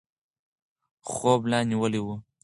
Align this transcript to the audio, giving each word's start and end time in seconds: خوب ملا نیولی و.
خوب 1.11 1.39
ملا 1.43 1.59
نیولی 1.69 1.99
و. 2.05 2.07